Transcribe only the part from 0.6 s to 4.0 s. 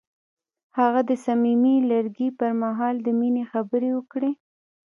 هغه د صمیمي لرګی پر مهال د مینې خبرې